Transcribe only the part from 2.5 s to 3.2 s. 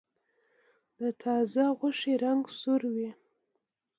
سور وي.